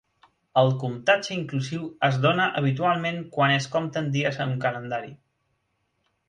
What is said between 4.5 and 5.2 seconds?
un calendari.